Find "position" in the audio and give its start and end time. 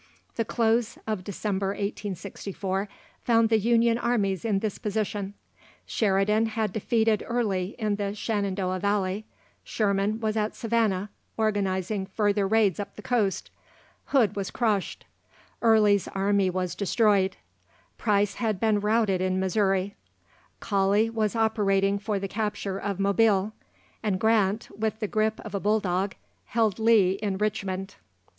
4.79-5.35